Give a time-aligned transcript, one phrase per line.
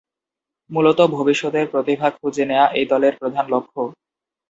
[0.69, 3.81] মূলত ভবিষ্যতের প্রতিভা খুঁজে নেয়া এই দলের প্রধান লক্ষ্য।